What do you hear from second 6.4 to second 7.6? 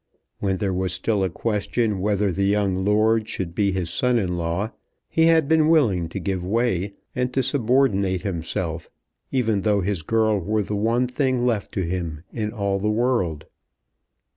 way and to